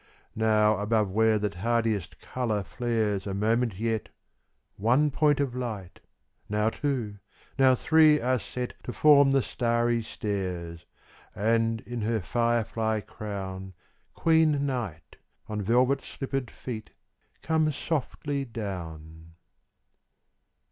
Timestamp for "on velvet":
15.47-16.01